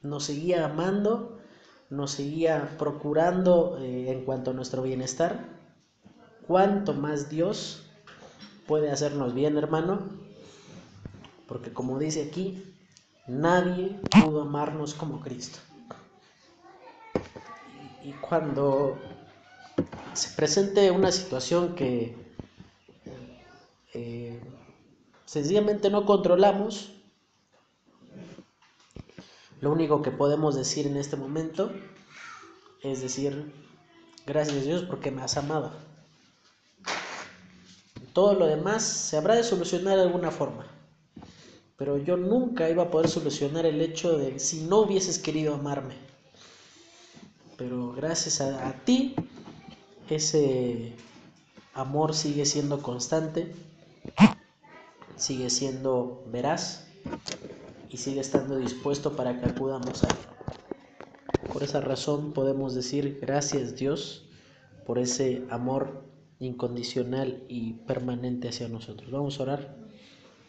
[0.00, 1.38] nos seguía amando,
[1.92, 5.44] nos seguía procurando en cuanto a nuestro bienestar
[6.46, 7.82] cuánto más Dios
[8.66, 10.00] puede hacernos bien, hermano.
[11.46, 12.64] Porque como dice aquí,
[13.26, 15.58] nadie pudo amarnos como Cristo.
[18.02, 18.96] Y cuando
[20.14, 22.16] se presente una situación que
[23.92, 24.40] eh,
[25.26, 26.91] sencillamente no controlamos,
[29.62, 31.70] lo único que podemos decir en este momento
[32.82, 33.52] es decir,
[34.26, 35.72] gracias Dios porque me has amado.
[38.12, 40.66] Todo lo demás se habrá de solucionar de alguna forma.
[41.76, 45.94] Pero yo nunca iba a poder solucionar el hecho de si no hubieses querido amarme.
[47.56, 49.14] Pero gracias a, a ti,
[50.10, 50.92] ese
[51.72, 53.54] amor sigue siendo constante,
[55.16, 56.88] sigue siendo veraz
[57.92, 61.52] y sigue estando dispuesto para que acudamos a él.
[61.52, 64.24] Por esa razón podemos decir gracias Dios
[64.86, 66.02] por ese amor
[66.38, 69.10] incondicional y permanente hacia nosotros.
[69.10, 69.76] Vamos a orar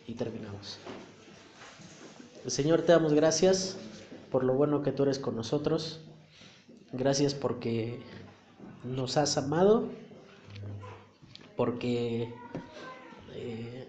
[0.08, 0.80] y terminamos.
[2.48, 3.78] Señor, te damos gracias
[4.32, 6.00] por lo bueno que tú eres con nosotros.
[6.94, 8.00] Gracias porque
[8.84, 9.90] nos has amado,
[11.58, 12.34] porque
[13.34, 13.88] eh,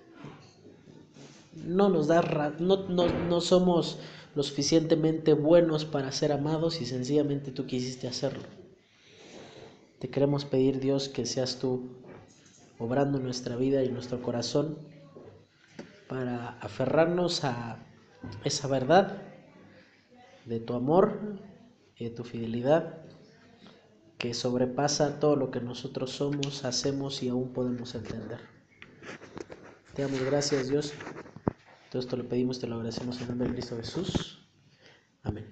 [1.56, 3.98] no nos da no, no, no somos
[4.34, 8.42] lo suficientemente buenos para ser amados y sencillamente tú quisiste hacerlo.
[10.00, 11.88] Te queremos pedir, Dios, que seas tú
[12.78, 14.78] obrando nuestra vida y nuestro corazón
[16.08, 17.78] para aferrarnos a
[18.44, 19.22] esa verdad
[20.44, 21.38] de tu amor
[21.96, 23.04] y de tu fidelidad
[24.18, 28.40] que sobrepasa todo lo que nosotros somos, hacemos y aún podemos entender.
[29.94, 30.92] Te damos gracias, Dios.
[31.94, 34.44] Todo esto lo pedimos, te lo agradecemos en el nombre de Cristo Jesús.
[35.22, 35.46] Amén.